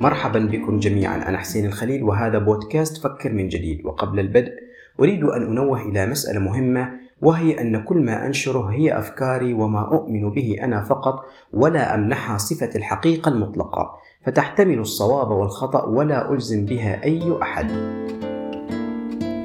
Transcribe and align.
مرحبا 0.00 0.38
بكم 0.38 0.78
جميعا. 0.78 1.28
أنا 1.28 1.38
حسين 1.38 1.66
الخليل 1.66 2.02
وهذا 2.02 2.38
بودكاست 2.38 3.02
فكر 3.02 3.32
من 3.32 3.48
جديد. 3.48 3.86
وقبل 3.86 4.20
البدء 4.20 4.52
أريد 5.00 5.24
أن 5.24 5.42
أنوه 5.42 5.82
إلى 5.82 6.06
مسألة 6.06 6.40
مهمة 6.40 6.90
وهي 7.22 7.60
أن 7.60 7.84
كل 7.84 7.98
ما 7.98 8.26
أنشره 8.26 8.66
هي 8.66 8.98
أفكاري 8.98 9.52
وما 9.52 9.80
أؤمن 9.80 10.30
به 10.30 10.56
أنا 10.62 10.82
فقط 10.84 11.24
ولا 11.52 11.94
أمنحها 11.94 12.38
صفة 12.38 12.70
الحقيقة 12.76 13.28
المطلقة. 13.28 13.90
فتحتمل 14.26 14.78
الصواب 14.78 15.30
والخطأ 15.30 15.84
ولا 15.84 16.32
ألزم 16.32 16.64
بها 16.64 17.04
أي 17.04 17.38
أحد. 17.42 17.72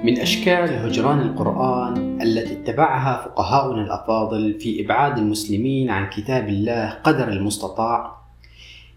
من 0.05 0.19
أشكال 0.19 0.73
هجران 0.73 1.19
القرآن 1.19 2.21
التي 2.21 2.53
اتبعها 2.53 3.25
فقهاؤنا 3.25 3.81
الأفاضل 3.81 4.59
في 4.59 4.85
إبعاد 4.85 5.17
المسلمين 5.17 5.89
عن 5.89 6.09
كتاب 6.09 6.47
الله 6.47 6.89
قدر 6.89 7.27
المستطاع 7.27 8.15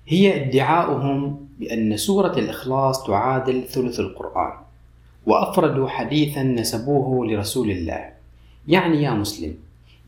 هي 0.09 0.45
ادعاؤهم 0.45 1.48
بأن 1.59 1.97
سورة 1.97 2.39
الإخلاص 2.39 3.07
تعادل 3.07 3.63
ثلث 3.69 4.01
القرآن 4.01 4.53
وأفردوا 5.27 5.89
حديثا 5.89 6.43
نسبوه 6.43 7.27
لرسول 7.27 7.71
الله. 7.71 8.11
يعني 8.69 9.03
يا 9.03 9.11
مسلم 9.11 9.55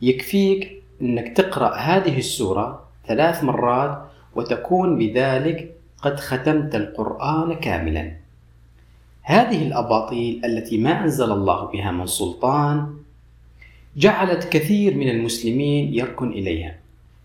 يكفيك 0.03 0.83
أنك 1.03 1.37
تقرأ 1.37 1.77
هذه 1.77 2.19
السورة 2.19 2.83
ثلاث 3.09 3.45
مرات 3.45 4.03
وتكون 4.35 4.99
بذلك 4.99 5.75
قد 6.03 6.21
ختمت 6.21 6.75
القرآن 6.75 7.55
كاملا. 7.55 8.13
هذه 9.23 9.67
الأباطيل 9.67 10.45
التي 10.45 10.79
ما 10.79 11.05
أنزل 11.05 11.33
الله 11.33 11.65
بها 11.65 11.91
من 11.91 12.07
سلطان 12.07 12.95
جعلت 13.97 14.45
كثير 14.45 14.95
من 14.95 15.09
المسلمين 15.09 15.95
يركن 15.95 16.31
إليها 16.31 16.75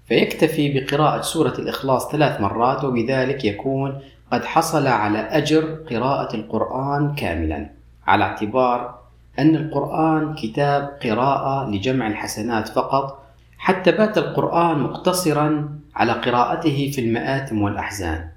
فيكتفي 0.07 0.73
بقراءة 0.79 1.21
سورة 1.21 1.53
الإخلاص 1.59 2.11
ثلاث 2.11 2.41
مرات 2.41 2.83
وبذلك 2.83 3.45
يكون 3.45 3.99
قد 4.35 4.45
حصل 4.45 4.87
على 4.87 5.19
أجر 5.19 5.77
قراءة 5.89 6.35
القرآن 6.35 7.15
كاملا 7.15 7.69
على 8.07 8.23
اعتبار 8.23 8.99
أن 9.39 9.55
القرآن 9.55 10.35
كتاب 10.35 10.99
قراءة 11.03 11.69
لجمع 11.69 12.07
الحسنات 12.07 12.67
فقط 12.67 13.23
حتى 13.57 13.91
بات 13.91 14.17
القرآن 14.17 14.79
مقتصرا 14.79 15.69
على 15.95 16.11
قراءته 16.11 16.91
في 16.95 17.01
المآتم 17.01 17.61
والأحزان. 17.61 18.27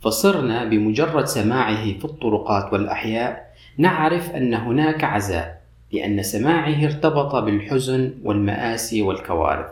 فصرنا 0.00 0.64
بمجرد 0.64 1.24
سماعه 1.24 1.84
في 1.98 2.04
الطرقات 2.04 2.72
والأحياء 2.72 3.46
نعرف 3.78 4.30
أن 4.30 4.54
هناك 4.54 5.04
عزاء 5.04 5.60
لأن 5.92 6.22
سماعه 6.22 6.84
ارتبط 6.84 7.34
بالحزن 7.34 8.12
والمآسي 8.24 9.02
والكوارث. 9.02 9.66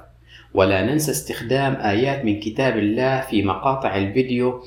ولا 0.55 0.83
ننسى 0.83 1.11
استخدام 1.11 1.75
آيات 1.75 2.25
من 2.25 2.41
كتاب 2.41 2.79
الله 2.79 3.21
في 3.21 3.43
مقاطع 3.43 3.97
الفيديو 3.97 4.63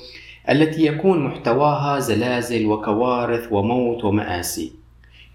التي 0.50 0.86
يكون 0.86 1.24
محتواها 1.24 1.98
زلازل 1.98 2.66
وكوارث 2.66 3.52
وموت 3.52 4.04
ومآسي. 4.04 4.72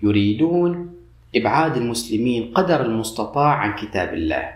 يريدون 0.04 0.94
إبعاد 1.36 1.78
المسلمين 1.78 2.52
قدر 2.54 2.82
المستطاع 2.82 3.54
عن 3.54 3.76
كتاب 3.76 4.14
الله. 4.14 4.50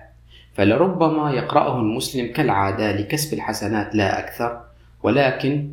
فلربما 0.53 1.31
يقرأه 1.31 1.79
المسلم 1.79 2.33
كالعادة 2.33 2.91
لكسب 2.91 3.33
الحسنات 3.33 3.95
لا 3.95 4.19
أكثر 4.19 4.61
ولكن 5.03 5.69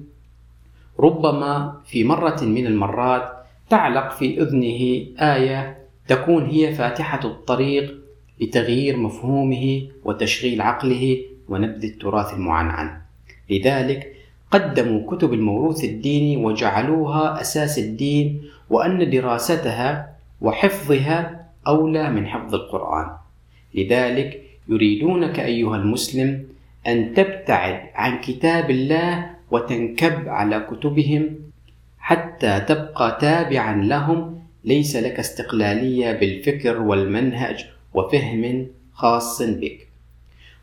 ربما 1.00 1.80
في 1.86 2.04
مرة 2.04 2.44
من 2.44 2.66
المرات 2.66 3.32
تعلق 3.70 4.12
في 4.12 4.42
أذنه 4.42 5.06
آية 5.34 5.78
تكون 6.08 6.46
هي 6.46 6.74
فاتحة 6.74 7.20
الطريق 7.24 7.94
لتغيير 8.40 8.96
مفهومه 8.96 9.88
وتشغيل 10.04 10.60
عقله 10.62 11.18
ونبذ 11.48 11.84
التراث 11.84 12.34
المعنعن. 12.34 13.00
لذلك 13.50 14.12
قدموا 14.50 15.10
كتب 15.10 15.32
الموروث 15.32 15.84
الديني 15.84 16.36
وجعلوها 16.36 17.40
أساس 17.40 17.78
الدين 17.78 18.42
وأن 18.70 19.10
دراستها 19.10 20.16
وحفظها 20.40 21.46
أولى 21.66 22.10
من 22.10 22.26
حفظ 22.26 22.54
القرآن. 22.54 23.08
لذلك 23.74 24.42
يريدونك 24.68 25.40
أيها 25.40 25.76
المسلم 25.76 26.44
أن 26.86 27.14
تبتعد 27.14 27.80
عن 27.94 28.20
كتاب 28.20 28.70
الله 28.70 29.30
وتنكب 29.50 30.28
على 30.28 30.66
كتبهم 30.70 31.36
حتى 31.98 32.60
تبقى 32.60 33.18
تابعا 33.20 33.82
لهم. 33.82 34.36
ليس 34.64 34.96
لك 34.96 35.18
استقلالية 35.18 36.12
بالفكر 36.12 36.82
والمنهج 36.82 37.66
وفهم 37.94 38.66
خاص 38.92 39.42
بك. 39.42 39.88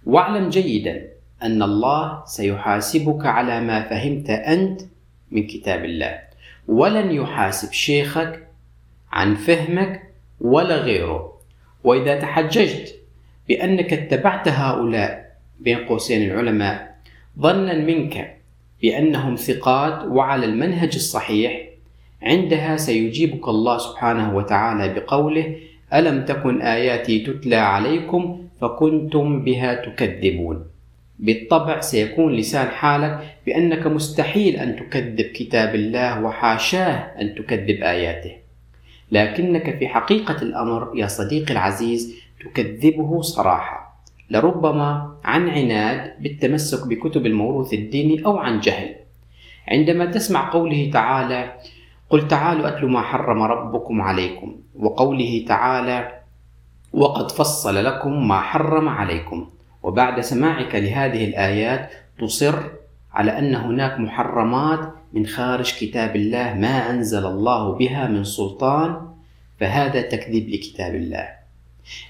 واعلم 0.05 0.49
جيدا 0.49 1.07
أن 1.43 1.63
الله 1.63 2.23
سيحاسبك 2.25 3.25
على 3.25 3.61
ما 3.61 3.81
فهمت 3.81 4.29
أنت 4.29 4.81
من 5.31 5.47
كتاب 5.47 5.85
الله. 5.85 6.19
ولن 6.67 7.11
يحاسب 7.11 7.71
شيخك 7.71 8.47
عن 9.11 9.35
فهمك 9.35 10.01
ولا 10.41 10.75
غيره. 10.75 11.33
وإذا 11.83 12.19
تحججت 12.19 12.95
بأنك 13.49 13.93
اتبعت 13.93 14.47
هؤلاء 14.47 15.35
بين 15.59 15.77
قوسين 15.77 16.31
العلماء 16.31 16.95
ظنا 17.39 17.73
منك 17.73 18.37
بأنهم 18.81 19.35
ثقات 19.35 20.05
وعلى 20.05 20.45
المنهج 20.45 20.95
الصحيح 20.95 21.69
عندها 22.21 22.77
سيجيبك 22.77 23.47
الله 23.47 23.77
سبحانه 23.77 24.35
وتعالى 24.35 24.93
بقوله 24.93 25.55
ألم 25.93 26.25
تكن 26.25 26.61
آياتي 26.61 27.19
تتلى 27.19 27.55
عليكم 27.55 28.47
فكنتم 28.61 29.43
بها 29.43 29.73
تكذبون. 29.73 30.72
بالطبع 31.19 31.79
سيكون 31.79 32.33
لسان 32.33 32.67
حالك 32.67 33.37
بأنك 33.45 33.87
مستحيل 33.87 34.55
أن 34.55 34.75
تكذب 34.75 35.31
كتاب 35.35 35.75
الله 35.75 36.23
وحاشاه 36.23 37.21
أن 37.21 37.35
تكذب 37.35 37.83
آياته. 37.83 38.31
لكنك 39.11 39.77
في 39.77 39.87
حقيقة 39.87 40.41
الأمر 40.41 40.91
يا 40.95 41.07
صديقي 41.07 41.53
العزيز 41.53 42.15
تكذبه 42.39 43.21
صراحة. 43.21 44.03
لربما 44.29 45.15
عن 45.23 45.49
عناد 45.49 46.13
بالتمسك 46.19 46.87
بكتب 46.87 47.25
الموروث 47.25 47.73
الديني 47.73 48.25
أو 48.25 48.37
عن 48.37 48.59
جهل. 48.59 48.95
عندما 49.67 50.05
تسمع 50.05 50.49
قوله 50.49 50.89
تعالى 50.93 51.53
قل 52.09 52.27
تعالوا 52.27 52.67
أتل 52.67 52.85
ما 52.85 53.01
حرم 53.01 53.41
ربكم 53.41 54.01
عليكم 54.01 54.55
وقوله 54.75 55.45
تعالى 55.47 56.19
وقد 56.93 57.31
فصل 57.31 57.85
لكم 57.85 58.27
ما 58.27 58.41
حرم 58.41 58.89
عليكم 58.89 59.49
وبعد 59.83 60.21
سماعك 60.21 60.75
لهذه 60.75 61.25
الآيات 61.25 61.89
تصر 62.19 62.55
على 63.13 63.39
أن 63.39 63.55
هناك 63.55 63.99
محرمات 63.99 64.79
من 65.13 65.25
خارج 65.25 65.73
كتاب 65.79 66.15
الله 66.15 66.53
ما 66.53 66.89
أنزل 66.89 67.25
الله 67.25 67.75
بها 67.75 68.07
من 68.07 68.23
سلطان 68.23 69.01
فهذا 69.59 70.01
تكذيب 70.01 70.49
لكتاب 70.49 70.95
الله. 70.95 71.27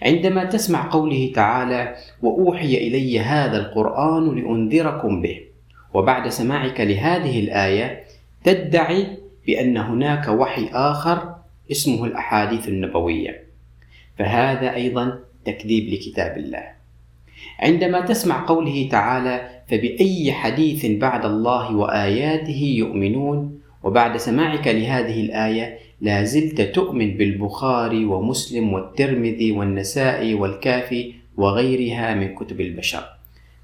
عندما 0.01 0.43
تسمع 0.43 0.89
قوله 0.89 1.31
تعالى 1.35 1.95
وأوحي 2.21 2.77
إلي 2.77 3.19
هذا 3.19 3.57
القرآن 3.57 4.35
لأنذركم 4.35 5.21
به 5.21 5.39
وبعد 5.93 6.29
سماعك 6.29 6.81
لهذه 6.81 7.39
الآية 7.39 8.03
تدعي 8.43 9.17
بأن 9.47 9.77
هناك 9.77 10.27
وحي 10.27 10.69
آخر 10.73 11.35
اسمه 11.71 12.05
الأحاديث 12.05 12.67
النبوية. 12.67 13.43
فهذا 14.19 14.73
أيضا 14.75 15.19
تكذيب 15.45 15.93
لكتاب 15.93 16.37
الله. 16.37 16.82
عندما 17.59 18.01
تسمع 18.01 18.45
قوله 18.45 18.87
تعالى 18.91 19.49
فبأي 19.67 20.33
حديث 20.33 20.85
بعد 20.85 21.25
الله 21.25 21.75
وآياته 21.75 22.73
يؤمنون 22.77 23.59
وبعد 23.83 24.17
سماعك 24.17 24.67
لهذه 24.67 25.21
الآية 25.21 25.77
لا 26.01 26.23
زلت 26.23 26.61
تؤمن 26.61 27.17
بالبخاري 27.17 28.05
ومسلم 28.05 28.73
والترمذي 28.73 29.51
والنسائي 29.51 30.33
والكافي 30.33 31.13
وغيرها 31.37 32.13
من 32.13 32.35
كتب 32.35 32.61
البشر. 32.61 33.03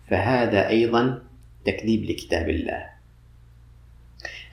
فهذا 0.10 0.70
أيضا 0.70 1.22
تكذيب 1.66 2.04
لكتاب 2.04 2.50
الله. 2.50 2.86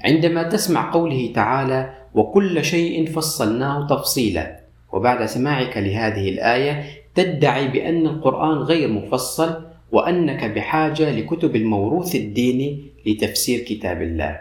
عندما 0.04 0.42
تسمع 0.42 0.90
قوله 0.92 1.32
تعالى 1.34 1.94
وكل 2.14 2.64
شيء 2.64 3.06
فصلناه 3.06 3.86
تفصيلا 3.86 4.60
وبعد 4.92 5.26
سماعك 5.26 5.76
لهذه 5.76 6.28
الآية 6.28 6.84
تدعي 7.16 7.68
بأن 7.68 8.06
القرآن 8.06 8.58
غير 8.58 8.88
مفصل 8.88 9.62
وأنك 9.92 10.44
بحاجة 10.44 11.10
لكتب 11.10 11.56
الموروث 11.56 12.14
الديني 12.14 12.80
لتفسير 13.06 13.60
كتاب 13.60 14.02
الله 14.02 14.40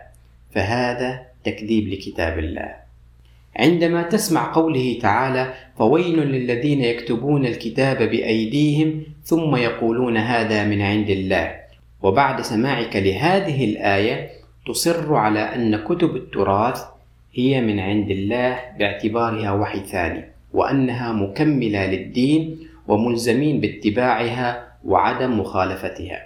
فهذا 0.51 1.21
تكذيب 1.43 1.87
لكتاب 1.87 2.39
الله. 2.39 2.75
عندما 3.55 4.03
تسمع 4.03 4.53
قوله 4.53 4.99
تعالى 5.01 5.53
فويل 5.77 6.19
للذين 6.19 6.81
يكتبون 6.81 7.45
الكتاب 7.45 7.97
بأيديهم 7.97 9.03
ثم 9.23 9.55
يقولون 9.55 10.17
هذا 10.17 10.65
من 10.65 10.81
عند 10.81 11.09
الله 11.09 11.55
وبعد 12.03 12.41
سماعك 12.41 12.95
لهذه 12.95 13.65
الآية 13.65 14.29
تصر 14.67 15.15
على 15.15 15.39
أن 15.39 15.75
كتب 15.75 16.15
التراث 16.15 16.83
هي 17.33 17.61
من 17.61 17.79
عند 17.79 18.11
الله 18.11 18.59
باعتبارها 18.79 19.51
وحي 19.51 19.79
ثاني. 19.79 20.34
وأنها 20.55 21.11
مكملة 21.11 21.85
للدين 21.85 22.41
وملزمين 22.87 23.61
باتباعها 23.61 24.47
وعدم 24.85 25.39
مخالفتها. 25.39 26.19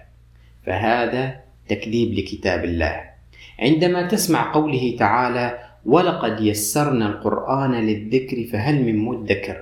فهذا 0.66 1.24
تكذيب 1.70 2.14
لكتاب 2.14 2.64
الله. 2.64 2.96
عندما 3.60 4.08
تسمع 4.08 4.54
قوله 4.54 4.96
تعالى 5.00 5.58
ولقد 5.86 6.42
يسرنا 6.42 7.08
القرآن 7.08 7.72
للذكر 7.72 8.38
فهل 8.52 8.84
من 8.84 8.98
مدكر؟ 8.98 9.58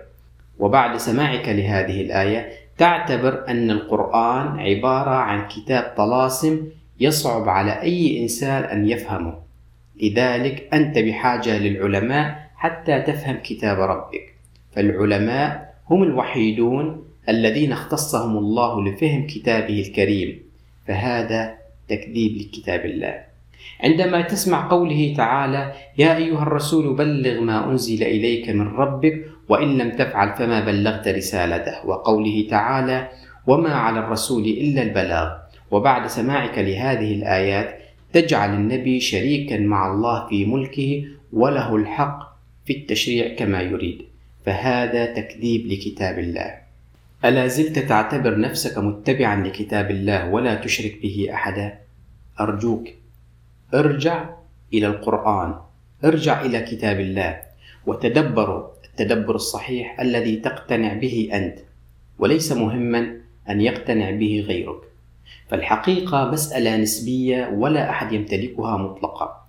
وبعد 0.60 0.98
سماعك 0.98 1.50
لهذه 1.50 2.02
الآية 2.02 2.50
تعتبر 2.78 3.48
أن 3.48 3.72
القرآن 3.72 4.60
عبارة 4.60 5.16
عن 5.16 5.48
كتاب 5.48 5.94
طلاسم 5.98 6.68
يصعب 7.00 7.50
على 7.50 7.81
أي 7.81 8.22
إنسان 8.22 8.64
أن 8.64 8.90
يفهمه. 8.90 9.34
لذلك 10.02 10.69
أنت 10.74 10.98
بحاجة 10.98 11.58
للعلماء 11.58 12.50
حتى 12.56 13.02
تفهم 13.02 13.38
كتاب 13.44 13.80
ربك. 13.80 14.37
فالعلماء 14.78 15.74
هم 15.90 16.04
الوحيدون 16.04 17.04
الذين 17.30 17.72
اختصهم 17.72 18.38
الله 18.38 18.86
لفهم 18.86 19.28
كتابه 19.28 19.82
الكريم 19.88 20.40
فهذا 20.88 21.54
تكذيب 21.90 22.38
لكتاب 22.38 22.86
الله. 22.86 23.16
عندما 23.84 24.22
تسمع 24.22 24.70
قوله 24.70 25.14
تعالى 25.18 25.74
يا 25.98 26.18
أيها 26.18 26.44
الرسول 26.44 26.96
بلغ 26.96 27.42
ما 27.42 27.72
أنزل 27.72 28.04
إليك 28.04 28.50
من 28.50 28.68
ربك 28.68 29.26
وإن 29.50 29.78
لم 29.78 29.90
تفعل 29.92 30.36
فما 30.38 30.60
بلغت 30.66 31.08
رسالته. 31.08 31.86
وقوله 31.86 32.48
تعالى 32.50 33.10
وما 33.48 33.74
على 33.74 34.00
الرسول 34.00 34.44
إلا 34.46 34.82
البلاغ. 34.84 35.28
وبعد 35.72 36.08
سماعك 36.08 36.58
لهذه 36.58 37.14
الآيات 37.14 37.82
تجعل 38.14 38.54
النبي 38.54 39.00
شريكا 39.00 39.58
مع 39.58 39.92
الله 39.92 40.28
في 40.30 40.46
ملكه 40.46 41.06
وله 41.34 41.76
الحق 41.76 42.20
في 42.66 42.74
التشريع 42.78 43.36
كما 43.36 43.62
يريد. 43.62 44.17
فهذا 44.48 45.06
تكذيب 45.06 45.68
لكتاب 45.68 46.20
الله. 46.20 46.58
ألا 47.26 47.48
زلت 47.48 47.80
تعتبر 47.80 48.40
نفسك 48.40 48.78
متبعا 48.78 49.48
لكتاب 49.48 49.92
الله 49.92 50.30
ولا 50.30 50.56
تشرك 50.56 51.02
به 51.02 51.28
أحدا؟ 51.34 51.80
أرجوك 52.40 52.88
ارجع 53.74 54.30
إلى 54.74 54.88
القرآن 54.88 55.56
ارجع 56.06 56.42
إلى 56.42 56.62
كتاب 56.62 57.00
الله 57.00 57.42
وتدبروا 57.86 58.68
التدبر 58.86 59.36
الصحيح 59.36 60.00
الذي 60.00 60.36
تقتنع 60.36 60.94
به 60.94 61.30
أنت 61.34 61.60
وليس 62.20 62.52
مهما 62.52 63.18
أن 63.50 63.62
يقتنع 63.62 64.12
به 64.12 64.46
غيرك. 64.48 64.82
فالحقيقة 65.50 66.32
مسألة 66.32 66.78
نسبية 66.78 67.48
ولا 67.48 67.90
أحد 67.90 68.14
يمتلكها 68.14 68.78
مطلقا. 68.78 69.48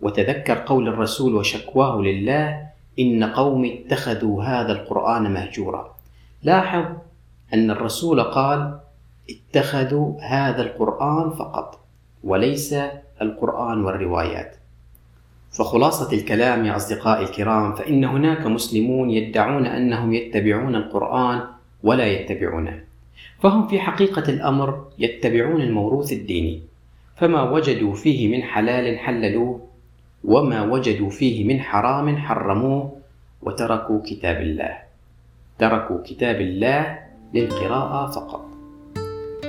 وتذكر 0.00 0.58
قول 0.66 0.88
الرسول 0.88 1.34
وشكواه 1.34 2.00
لله 2.00 2.69
إن 2.98 3.24
قومي 3.24 3.80
اتخذوا 3.80 4.44
هذا 4.44 4.72
القرآن 4.72 5.32
مهجورا 5.32 5.94
لاحظ 6.42 6.84
أن 7.54 7.70
الرسول 7.70 8.22
قال 8.22 8.78
اتخذوا 9.30 10.20
هذا 10.20 10.62
القرآن 10.62 11.30
فقط 11.30 11.80
وليس 12.24 12.74
القرآن 13.22 13.84
والروايات. 13.84 14.56
فخلاصة 15.50 16.12
الكلام 16.12 16.66
يا 16.66 16.76
أصدقائي 16.76 17.24
الكرام 17.24 17.74
فإن 17.74 18.04
هناك 18.04 18.46
مسلمون 18.46 19.10
يدعون 19.10 19.66
أنهم 19.66 20.12
يتبعون 20.12 20.74
القرآن 20.74 21.40
ولا 21.82 22.06
يتبعونه. 22.06 22.80
فهم 23.42 23.68
في 23.68 23.80
حقيقة 23.80 24.30
الأمر 24.30 24.84
يتبعون 24.98 25.60
الموروث 25.60 26.12
الديني، 26.12 26.62
فما 27.16 27.50
وجدوا 27.50 27.94
فيه 27.94 28.36
من 28.36 28.42
حلال 28.42 28.98
حللوه، 28.98 29.60
وما 30.24 30.62
وجدوا 30.62 31.10
فيه 31.10 31.44
من 31.44 31.60
حرام 31.60 32.16
حرموه، 32.16 32.96
وتركوا 33.42 34.00
كتاب 34.06 34.36
الله. 34.40 34.78
تركوا 35.58 35.98
كتاب 36.04 36.40
الله 36.40 36.98
للقراءة 37.34 38.10
فقط. 38.10 38.50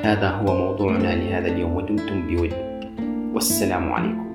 هذا 0.03 0.29
هو 0.29 0.57
موضوعنا 0.57 1.15
لهذا 1.15 1.47
اليوم 1.47 1.75
ودمتم 1.75 2.27
بود 2.27 2.53
والسلام 3.33 3.91
عليكم 3.91 4.30